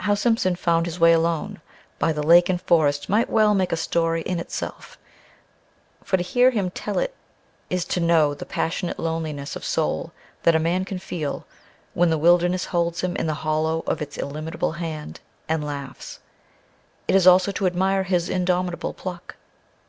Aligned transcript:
How 0.00 0.16
Simpson 0.16 0.56
found 0.56 0.86
his 0.86 0.98
way 0.98 1.12
alone 1.12 1.60
by 2.00 2.12
the 2.12 2.20
lake 2.26 2.48
and 2.48 2.60
forest 2.60 3.08
might 3.08 3.30
well 3.30 3.54
make 3.54 3.70
a 3.70 3.76
story 3.76 4.22
in 4.22 4.40
itself, 4.40 4.98
for 6.02 6.16
to 6.16 6.22
hear 6.24 6.50
him 6.50 6.68
tell 6.72 6.98
it 6.98 7.14
is 7.70 7.84
to 7.84 8.00
know 8.00 8.34
the 8.34 8.44
passionate 8.44 8.98
loneliness 8.98 9.54
of 9.54 9.64
soul 9.64 10.10
that 10.42 10.56
a 10.56 10.58
man 10.58 10.84
can 10.84 10.98
feel 10.98 11.46
when 11.94 12.10
the 12.10 12.18
Wilderness 12.18 12.64
holds 12.64 13.02
him 13.02 13.14
in 13.14 13.28
the 13.28 13.34
hollow 13.46 13.84
of 13.86 14.02
its 14.02 14.18
illimitable 14.18 14.72
hand 14.72 15.20
and 15.48 15.64
laughs. 15.64 16.18
It 17.06 17.14
is 17.14 17.28
also 17.28 17.52
to 17.52 17.66
admire 17.68 18.02
his 18.02 18.28
indomitable 18.28 18.92
pluck. 18.94 19.36